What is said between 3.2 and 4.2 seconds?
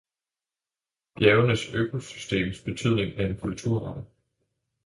en kulturarv.